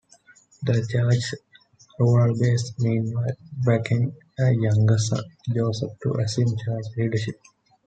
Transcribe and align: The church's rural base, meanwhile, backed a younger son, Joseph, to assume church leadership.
The 0.63 0.83
church's 0.91 1.35
rural 1.99 2.33
base, 2.35 2.73
meanwhile, 2.79 3.35
backed 3.63 3.91
a 3.91 4.51
younger 4.51 4.97
son, 4.97 5.23
Joseph, 5.53 5.91
to 6.01 6.13
assume 6.13 6.57
church 6.57 6.85
leadership. 6.97 7.39